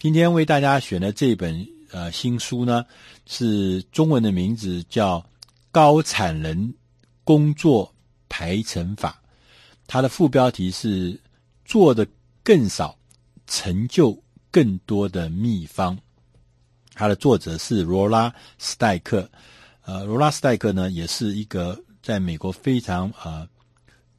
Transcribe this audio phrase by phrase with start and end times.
[0.00, 2.86] 今天为大家选的这本呃新书呢，
[3.26, 5.20] 是中文的名字叫
[5.70, 6.72] 《高产能
[7.22, 7.94] 工作
[8.26, 9.20] 排程法》，
[9.86, 11.20] 它的副标题是
[11.66, 12.06] “做的
[12.42, 12.96] 更少，
[13.46, 14.18] 成就
[14.50, 15.98] 更多的秘方”。
[16.96, 19.30] 它的作者是罗拉斯代克，
[19.82, 23.46] 呃，罗拉斯代克呢，也是一个在美国非常呃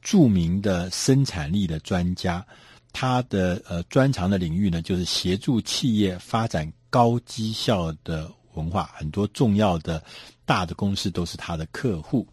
[0.00, 2.46] 著名的生产力的专家。
[2.92, 10.02] 他的呃专长的领域呢，就是协助企业发展高绩效的文化，很多重要的
[10.44, 12.26] 大的公司都是他的客户。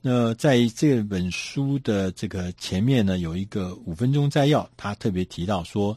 [0.00, 5.94] 那在这本书的这个前面呢，有一个五分钟摘要，他特别提到说，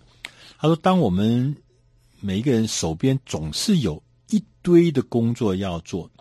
[0.57, 1.55] 他说，当我们
[2.19, 6.11] 每一个人手边总是有一堆的工作要做，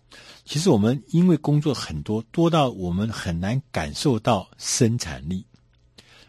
[0.45, 5.45] 其实我们因为工作很多，多到我们很难感受到生产力。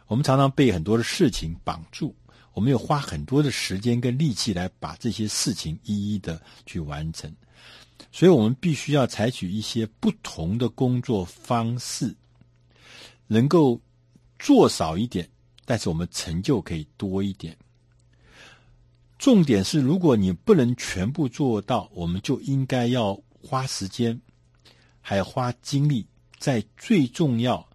[0.08, 2.14] 我们常常被很多的事情绑住，
[2.54, 7.34] 我们有花很多的时间跟力气来把这些事情一一的去完成，
[8.12, 12.16] 所以我们必须要采取一些不同的工作方式，
[13.28, 13.80] 能够
[14.38, 15.28] 做少一点，
[15.66, 17.58] 但是我们成就可以多一点。
[19.18, 24.20] 重点是，如果你不能全部做到，我们就应该要花时间，
[25.00, 26.06] 还要花精力，
[26.38, 27.66] 在最重要。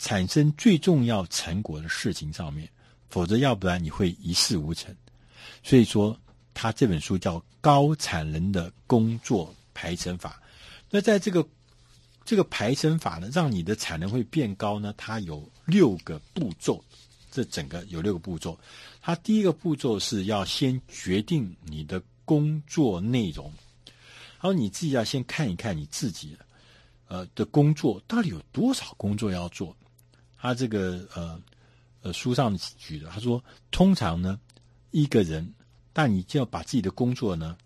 [0.00, 2.66] 产生最重要成果的事情上面，
[3.10, 4.96] 否则要不然你会一事无成。
[5.62, 6.18] 所以说，
[6.54, 10.40] 他这本书叫《高产能的工作排程法》。
[10.88, 11.46] 那在这个
[12.24, 16.82] 这个排程法呢，让你的产能会变高呢，它有六个步骤。
[17.30, 18.58] 这整个有六个步骤。
[19.02, 23.52] 它第一个步骤是要先决定你的工作内容，
[23.84, 26.36] 然后你自己要先看一看你自己
[27.06, 29.76] 呃的工作到底有多少工作要做。
[30.40, 31.38] 他这个呃
[32.00, 34.40] 呃书上举的，他说，通常呢，
[34.90, 35.52] 一个人，
[35.92, 37.56] 但你就要把自己的工作呢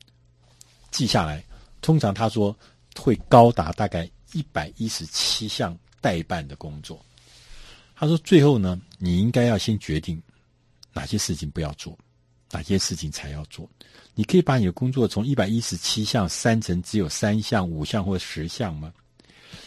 [0.91, 1.45] 记下来。
[1.81, 2.57] 通常他说
[2.97, 7.01] 会高达大概一百一十七项待办的工作。
[7.95, 10.21] 他说最后呢，你应该要先决定
[10.93, 11.97] 哪些事情不要做，
[12.51, 13.71] 哪些事情才要做。
[14.15, 18.93] 你可以把你的工作从一百一十七项删成只有三项、五项或十项吗？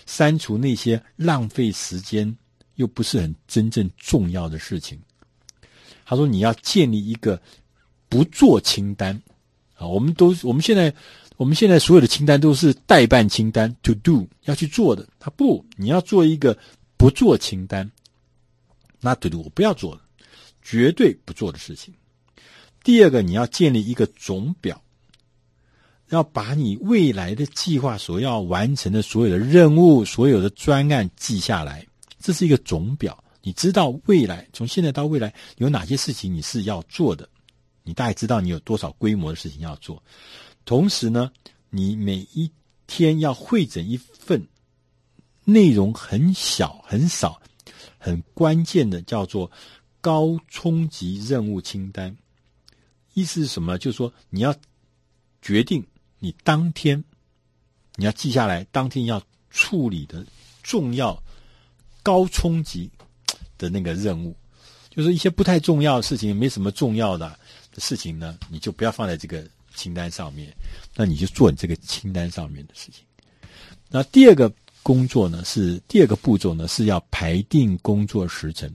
[0.05, 2.35] 删除那些浪费时间。
[2.77, 4.97] 又不是很真正重要的事情。
[6.05, 7.39] 他说：“你要建立一个
[8.07, 9.21] 不做清单
[9.75, 9.85] 啊！
[9.85, 10.93] 我们都我们现在
[11.35, 15.05] 我们现在所有的清单都是代办清单 （to do） 要去做的。
[15.19, 16.57] 他不，你要做一个
[16.95, 17.91] 不做清单
[19.01, 20.01] ，not to do，我不要做的，
[20.61, 21.93] 绝对不做的事情。
[22.83, 24.81] 第二个，你要建立一个总表，
[26.09, 31.85] 要把你未来的计划所要完成的所有的任务、所有的专案记下来。”
[32.27, 37.29] 这是一个总表，你知道未来从现在到未来有哪些事情你是要做的，
[37.83, 40.03] 你大概知道你有多少规模的事情要做。
[40.65, 41.31] 同时呢，
[41.69, 42.51] 你每一
[42.85, 44.45] 天要会诊一份
[45.45, 47.41] 内容很小、很少、
[47.97, 49.49] 很关键的，叫做
[50.01, 52.13] 高冲击任务清单。
[53.13, 53.77] 意思是什么？
[53.77, 54.53] 就是说你要
[55.41, 55.81] 决定
[56.19, 57.01] 你当天
[57.95, 60.25] 你要记下来，当天要处理的
[60.61, 61.23] 重要。
[62.07, 62.89] 高冲击
[63.57, 64.33] 的那个任务，
[64.89, 67.37] 就是一些不太重要的事情，没什么重要的
[67.79, 69.43] 事情呢，你就不要放在这个
[69.75, 70.47] 清单上面。
[70.95, 73.03] 那你就做你这个清单上面的事情。
[73.89, 74.49] 那第二个
[74.81, 78.73] 工作呢，是第二个步骤呢，是要排定工作时程。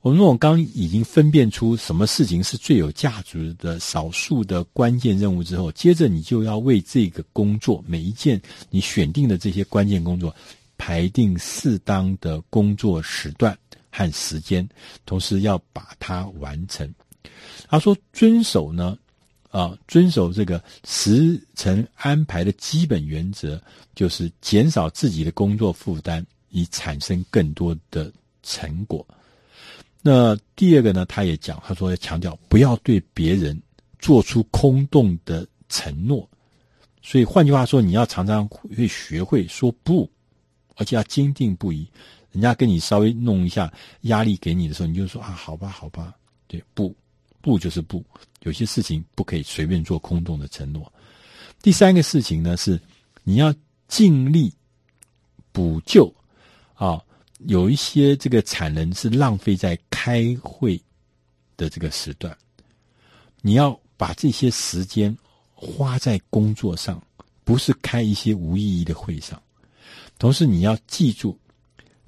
[0.00, 10.34] 我们我刚已经分辨出什么事情是最有价值的少数的关键任务之后，接着你就要为这个工作每一件你选定的这些关键工作。
[10.84, 13.58] 排定适当的工作时段
[13.90, 14.68] 和时间，
[15.06, 16.86] 同时要把它完成。
[17.66, 18.94] 他说：“遵守呢，
[19.48, 23.58] 啊，遵守这个时程安排的基本原则，
[23.94, 28.12] 就是减少自己的工作负担，以产生更多的
[28.42, 29.06] 成果。”
[30.02, 33.58] 那第二个呢，他也讲，他说要强调不要对别人
[33.98, 36.28] 做出空洞的承诺。
[37.00, 40.10] 所以换句话说，你要常常会学会说不。
[40.76, 41.86] 而且要坚定不移，
[42.32, 43.72] 人家跟你稍微弄一下
[44.02, 46.14] 压力给你的时候，你就说啊，好吧，好吧，
[46.46, 46.94] 对，不，
[47.40, 48.04] 不就是不。
[48.42, 50.92] 有些事情不可以随便做空洞的承诺。
[51.62, 52.78] 第三个事情呢，是
[53.22, 53.54] 你要
[53.88, 54.52] 尽力
[55.50, 56.12] 补救
[56.74, 57.00] 啊，
[57.46, 60.78] 有一些这个产能是浪费在开会
[61.56, 62.36] 的这个时段，
[63.40, 65.16] 你要把这些时间
[65.54, 67.02] 花在工作上，
[67.44, 69.40] 不是开一些无意义的会上。
[70.18, 71.38] 同时，你要记住，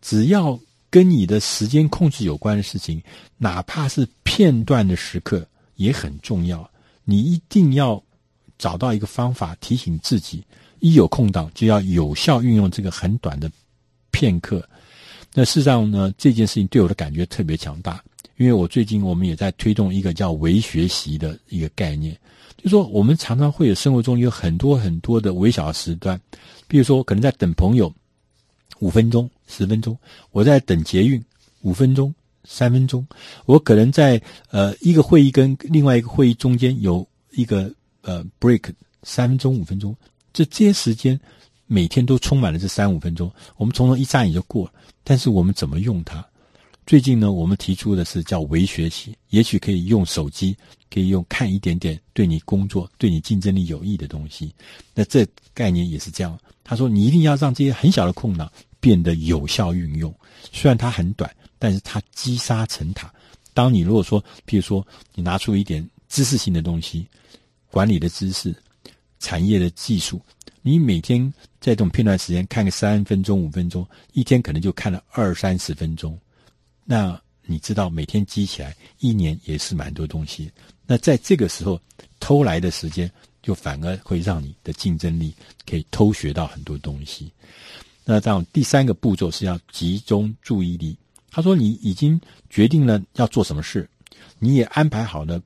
[0.01, 0.59] 只要
[0.91, 3.03] 跟你的时间控制有关的事情，
[3.37, 6.69] 哪怕是片段的时刻也很重要。
[7.05, 8.03] 你一定要
[8.59, 10.43] 找到一个方法提醒自己，
[10.81, 13.51] 一有空档就要有效运用这个很短的
[14.11, 14.67] 片刻。
[15.35, 18.03] 那事实上呢，这件事情对我的感觉特别强大，
[18.39, 22.17] 因为我最近我们也在推动一个叫微学习的一个概念，
[22.57, 26.19] 就是说我们常常会有生活中有很多很多的微小时段，
[26.67, 27.93] 比如说可能在等朋友
[28.81, 29.99] 五分钟、十分钟，
[30.31, 31.23] 我在等捷运
[31.63, 32.15] 五分钟、
[32.45, 33.07] 三分钟，
[33.45, 34.21] 我可能在
[34.51, 37.73] 呃一个会议跟另外一个会议中间有一个
[38.03, 38.73] 呃 break
[39.03, 39.97] 三分钟、五分钟，
[40.33, 41.19] 这这些时间。
[41.69, 44.73] 每天都充满了这三五分钟，我们从中一眨眼就过了。
[45.03, 46.25] 但是我们怎么用它？
[46.87, 50.57] 最近呢，我们提出的是叫微学习，也许可以用手机，
[50.89, 54.55] 可以用看一点点对你工作、对你竞争力有益的东西。
[54.95, 56.39] 那这概念也是这样。
[56.63, 58.49] 他说，你一定要让这些很小的空档
[58.79, 60.15] 变得有效运用。
[60.53, 61.29] 虽然它很短，
[61.59, 63.13] 但是它积沙成塔。
[63.53, 67.05] 当你如果说，譬如说，你拿出一点知识性的东西，
[67.69, 68.55] 管理的知识、
[69.19, 70.23] 产业的技术。
[70.63, 71.29] 你每天
[71.61, 76.17] 在这种片段时间看个三分钟、五分钟，一天可能就看了二三十分钟。
[76.87, 80.51] 那你知道每天积起来，一年也是蛮多东西。
[80.87, 81.79] 那在这个时候
[82.21, 83.11] 偷来的时间，
[83.43, 85.35] 就反而会让你的竞争力
[85.69, 87.31] 可以偷学到很多东西。
[88.05, 90.97] 那这样第三个步骤是要集中注意力。
[91.29, 92.19] 他说你已经
[92.49, 93.87] 决定了要做什么事，
[94.39, 95.43] 你也安排好了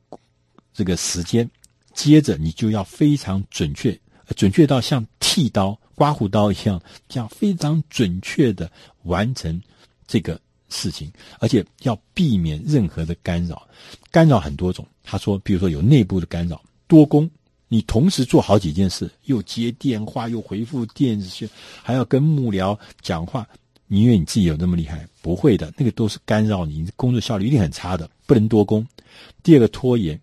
[0.75, 1.51] 这个时间，
[1.95, 3.99] 接着你就要非常准确。
[4.37, 8.71] 准确到像剃刀、刮胡刀一样，这样非常准确的
[9.03, 9.61] 完成
[10.07, 10.41] 这个
[10.71, 13.67] 事情，而且要避免任何的干扰。
[14.11, 17.31] 干扰很多种，他说，比如说有内部的干扰，多工，
[17.69, 21.49] 你同时做好几件事，又接电话，又回复电子讯，
[21.83, 23.47] 还要跟幕僚讲话，
[23.87, 25.07] 你以为你自己有那么厉害？
[25.21, 28.87] 不会的，那个都是干扰你，你工作效率一定很差的，不能多工。
[29.43, 30.19] 第二个拖延。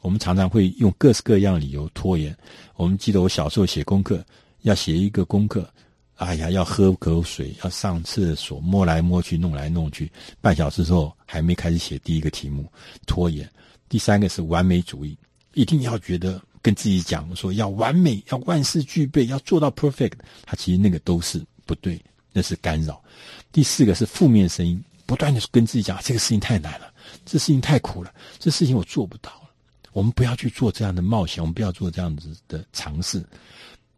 [0.00, 2.36] 我们常常会用各式各样的理由拖延。
[2.74, 4.20] 我们记得我小时候写功课，
[4.62, 5.72] 要写一个功课，
[6.16, 10.10] 哎呀，要喝口水，要上厕所，摸来摸去，弄来弄去，
[10.40, 12.70] 半小时之后还没开始写第一个题目，
[13.06, 13.48] 拖延。
[13.88, 15.16] 第三个是完美主义，
[15.54, 20.12] 一定要觉得跟自己讲说要完美，要万事俱备，要做到 perfect。
[20.44, 22.00] 他其实那个都是不对，
[22.32, 23.02] 那是干扰。
[23.50, 26.92] 第四个是负面声音，不断的跟自己讲这个事情太难了，
[27.26, 29.50] 这事情太苦了，这事情我做不到了。
[29.92, 33.22] 我们不要去做这样的冒险，我们不要做这样子的尝试。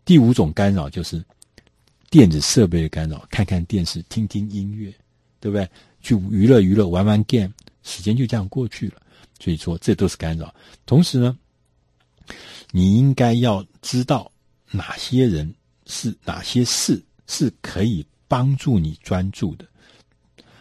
[0.05, 1.25] 第五种干扰就是
[2.15, 4.95] 电子设备的干扰，看看电视，听听音乐，
[5.41, 5.69] 对不对？
[6.01, 7.53] 去娱乐娱乐，玩玩 game，
[7.83, 9.03] 时间就这样过去了。
[9.41, 10.55] 所以说，这都是干扰。
[10.87, 11.37] 同时呢，
[12.71, 14.31] 你应该要知道
[14.71, 15.53] 哪些人
[15.87, 19.67] 是哪些事是可以帮助你专注的。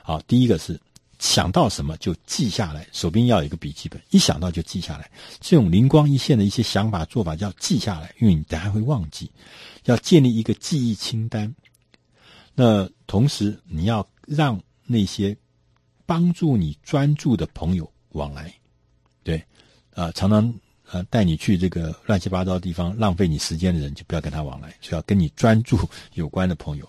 [0.02, 0.80] 好，第一个是。
[1.20, 5.10] 想到什么就记下来，手边要有一个笔记本，一想到就记下来。
[5.40, 9.32] 这种灵光一现的一些想法做法，叫记下来，因为你等下会忘记。
[9.86, 11.54] 要建立一个记忆清单。
[12.56, 15.36] 那同时，你要让那些
[16.06, 18.54] 帮助你专注的朋友往来。
[19.24, 19.44] 对，
[19.96, 20.54] 啊、常常
[20.92, 24.70] 呃带你去这个乱七八糟的地方浪费你时间的人，就不要跟他往来。
[24.82, 25.80] 所以要跟你专注
[26.14, 26.88] 有关的朋友。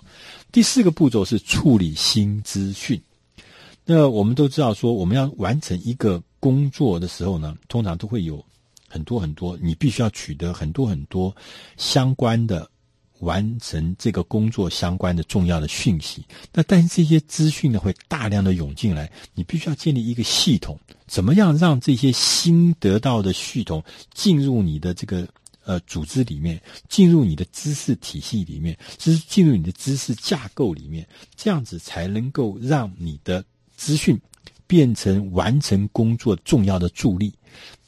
[0.53, 3.01] 第四个步骤是处理新资讯。
[3.87, 8.45] 那我们都知道，说我们要完成一个工作的时候呢，通常都会有
[8.89, 11.35] 很多很多，你必须要取得很多很多
[11.77, 12.69] 相关的
[13.25, 16.25] 完成这个工作相关的重要的讯息。
[16.53, 25.27] 那但是这些资讯呢，会大量的涌进来，你必须要建立一个系统，怎么样让这些新得到的系统进入你的这个
[25.65, 31.05] 呃组织里面，进入你的知识体系里面，就是进入你的知识架构里面，
[31.35, 33.45] 这样子才能够让你的。
[33.77, 34.17] 资讯
[34.69, 37.35] 变成完成工作重要的助力。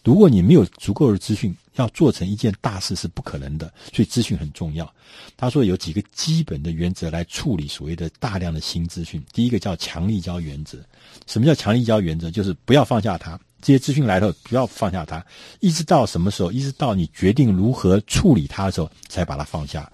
[0.02, 3.72] 如果你没有足够的资讯，要做成一件大事是不可能的。
[3.92, 4.92] 所以资讯很重要。
[5.36, 9.24] 他说有几个基本的原则来处理所谓的大量的新资讯。
[9.32, 10.78] 第一个叫强力胶原则。
[11.26, 12.30] 什么叫强力胶原则？
[12.30, 13.38] 就是不要放下它。
[13.62, 15.24] 这些资讯来了，不要放下它，
[15.60, 16.52] 一直到什么时候？
[16.52, 19.90] 一直到你决定如何处理它的时候，才把它放下。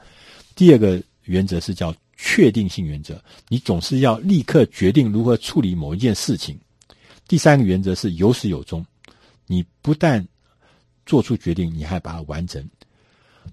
[0.54, 1.94] 第二个原则是叫。
[2.24, 6.56] 确定性原则，你总是要立刻决定如何处理某一件事情。
[7.26, 8.86] 第三个原则是有始有终，
[9.48, 10.24] 你不但
[11.06, 12.64] 做出决定，你还把它完成。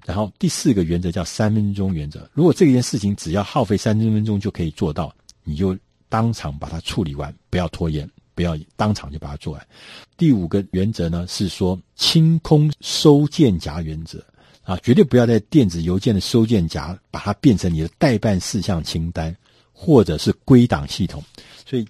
[0.05, 5.13] 然后第四个原则叫三分钟原则，如果这件事情只要耗费三分钟就可以做到，
[5.43, 5.77] 你就
[6.07, 9.67] 当场把它处理完，不要拖延，不要当场就把它做完。
[10.15, 14.23] 第五个原则呢，是说清空收件夹原则。
[14.63, 19.35] 啊，绝对不要在电子邮件的收件夹把它变成你的待办事项清单，
[19.73, 21.23] 或者是归档系统。
[21.65, 21.83] 所以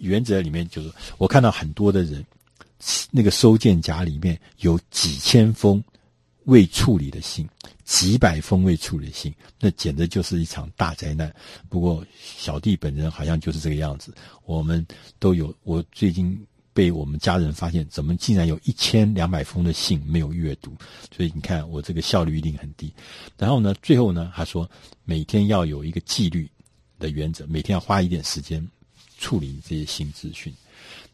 [0.00, 2.26] 原则里面就是，我看到很多的人
[3.10, 5.82] 那个收件夹里面有几千封
[6.44, 7.48] 未处理的信，
[7.84, 11.34] 几百封未处理的信，那简直就是一场大灾难。
[11.68, 14.14] 不过小弟本人好像就是这个样子，
[14.44, 14.86] 我们
[15.18, 15.54] 都有。
[15.62, 16.38] 我最近
[16.74, 20.76] 被我们家人发现，怎么竟然有一千两百封的信没有阅读？
[21.16, 22.92] 所以你看，我这个效率一定很低。
[23.38, 24.68] 然后呢，最后呢，他说
[25.04, 26.50] 每天要有一个纪律
[26.98, 28.66] 的原则，每天要花一点时间
[29.18, 30.52] 处理这些新资讯。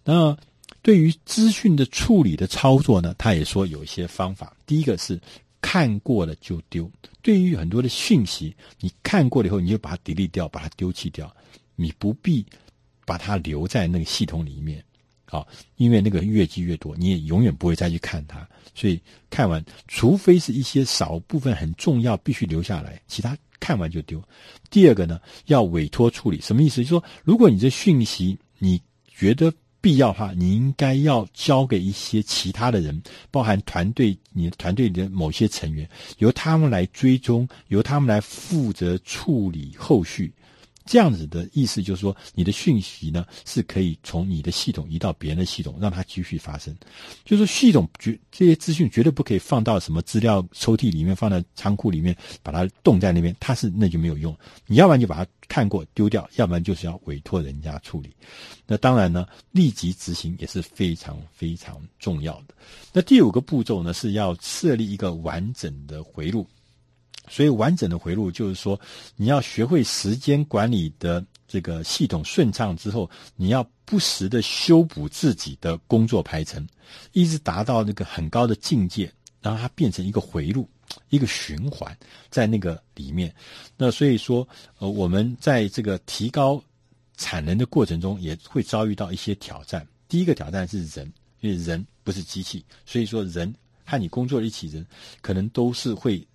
[0.02, 0.36] 那
[0.82, 4.56] 对于资讯的处理的操作呢，他也说有一些方法。
[4.66, 5.20] 第一个是
[5.60, 6.90] 看过了就丢。
[7.22, 11.34] 对于很多的讯息，你看过了以后，你就把它 delete 掉，把它丢弃掉，
[11.76, 12.44] 你不必
[13.04, 14.82] 把它留在那个系统里面。
[15.26, 15.46] 好，
[15.76, 18.48] 因为那个越积越多，你也永远不会再去看它。
[18.74, 24.20] 所以看完，除非是一些少部分很重要，必须留下来，其他看完就丢。
[24.70, 26.76] 第二个呢，要委托处理，什么意思？
[26.76, 40.32] 就是说，如果你这讯息你觉得必要的话，你应该要交给一些其他的人，包含团队，你的团队里的某些成员，由他们来追踪，由他们来负责处理后续。
[40.90, 46.76] 这样子的意思就是说，你的讯息呢是可以从你的系统移到别人的系统，让它继续发生。
[47.24, 54.36] 就是，系统绝这些资讯绝对不可以放到什么资料抽屉里面，放在仓库里面，把它冻在那边，它是那就没有用。
[54.66, 58.12] 你要不然就把它看过丢掉，要不然就是要委托人家处理。
[58.66, 62.54] 那当然呢，立即执行也是非常非常重要的。
[62.92, 66.44] 那第五个步骤呢，是要设立一个完整的回路。
[67.30, 68.78] 所以，完整的回路就是说，
[69.14, 76.66] 你要学会时间管理的这个系统顺畅之后，你要不时的修补自己的工作排程，
[77.12, 79.10] 一直达到那个很高的境界，
[79.40, 80.68] 让它变成一个回路，
[81.08, 81.96] 一个循环
[82.30, 83.32] 在那个里面。
[83.76, 84.46] 那所以说，
[84.78, 86.60] 呃，我们在这个提高
[87.16, 89.86] 产能的过程中，也会遭遇到一些挑战。
[90.08, 94.84] 第一个挑战是人，因为人不是机器，所以说人和你工作的一起人，
[95.20, 96.26] 可能都是会。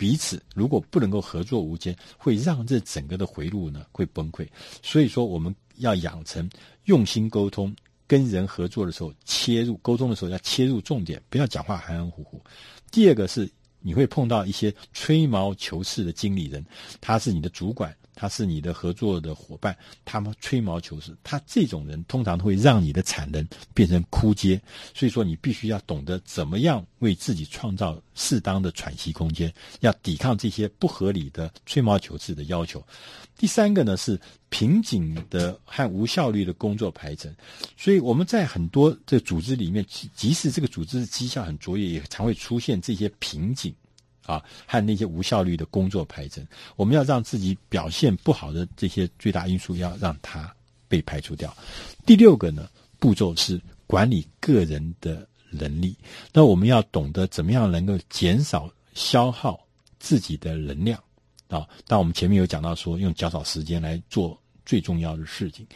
[0.00, 4.48] 彼此如果不能够合作无间，会让这整个的回路呢会崩溃。
[4.82, 6.48] 所以说，我们要养成
[6.84, 7.76] 用心沟通，
[8.06, 12.40] 跟人合作的时候切入沟通的时候要切入重点，不要讲话含含糊糊。
[12.90, 13.46] 第二个是
[13.80, 16.64] 你会碰到一些吹毛求疵的经理人，
[16.98, 17.94] 他是你的主管。
[18.20, 19.74] 他是你的合作的伙伴，
[20.04, 24.60] 他们吹毛求疵，他这种人通常会让你的产能变成枯竭，
[24.94, 29.50] 所以说你必须要懂得怎么样为自己创造适当的喘息空间，
[29.80, 32.84] 要抵抗这些不合理的吹毛求疵的要求。
[33.38, 37.34] 第三个呢是瓶颈的和无效率的工作排程，
[37.74, 39.82] 所以我们在很多这组织里面，
[40.14, 43.74] 即使这个组织的绩效很卓越，也常会出现这些瓶颈。
[44.24, 46.46] 啊，和那些无效率的工作排程，
[46.76, 50.54] 我们要让自己表现不好的这些最大因素，要让它
[50.88, 51.56] 被排除掉。
[52.06, 55.96] 第六个呢，步骤是管理个人的能力。
[56.32, 59.58] 那我们要懂得怎么样能够减少消耗
[59.98, 61.02] 自己的能量
[61.48, 61.66] 啊。
[61.86, 65.66] 但我们前面有讲到说，用较少时间来做最重要的事情。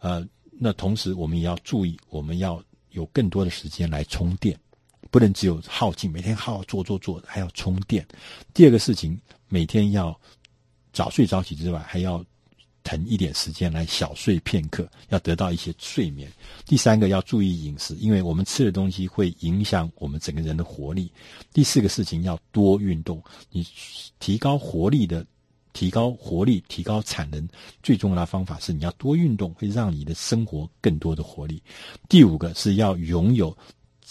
[0.00, 4.58] 呃，那同时我们也要注意，我们要有更多的时间来充电。
[5.12, 8.04] 不能只有耗尽，每天耗做做做，还要充电。
[8.54, 10.18] 第二个事情，每天要
[10.90, 12.24] 早睡早起之外，还要
[12.82, 16.32] 腾一点时间来小睡片刻，要得到一些睡眠。
[16.64, 21.12] 第三个要注意饮食，因为我们吃的东西会影响我们整个人的活力。
[21.52, 23.66] 第四个事情要多运动，你
[24.18, 25.26] 提高活力的，
[25.74, 27.46] 提高活力，提高产能，
[27.82, 31.62] 最重要的方法是你要多运动，会让你的生活更多的活力。
[32.08, 33.54] 第五个是要拥有。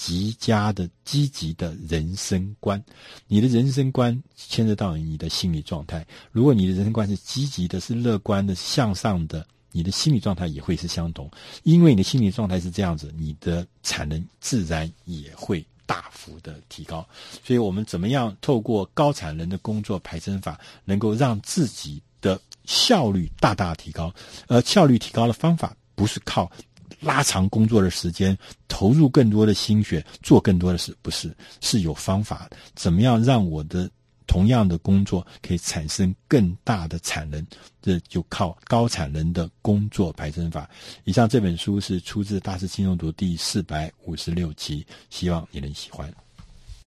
[0.04, 2.84] 极佳的积极的人生观，
[3.28, 6.04] 你的人生观牵涉到你的心理状态。
[6.32, 11.30] 如果你的人生观是积极的、是乐观的、向上的，你的心理状态也会是相同。
[11.62, 17.08] 因为你的心理状态是这样子，你的产能自然也会大幅的提高。
[17.46, 24.12] 所以，我们怎么样透过高产能的工作排程法，能够让自己的效率大大提高？
[24.48, 26.52] 而效率提高的方法，不是靠。
[27.00, 32.50] 拉长工作的时间，投入更多的心血，做更多的事，不是，是有方法。
[32.76, 33.90] 怎么样让我的
[34.28, 37.46] 同样的工作可以产生更大的产能？
[37.82, 40.70] 这就靠高产能的工作排程法。
[41.04, 46.14] 以上这本书是出自《大师轻松读》第四百五十六期，希望你能喜欢。